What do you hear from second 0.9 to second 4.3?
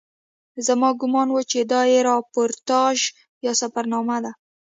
ګومان و چې دا یې راپورتاژ یا سفرنامه